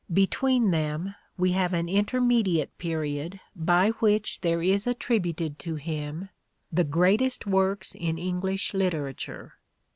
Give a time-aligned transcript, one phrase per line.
[0.11, 6.29] Between them we have an intermediate period by which there is attributed to him
[6.71, 9.53] the greatest works in English literature.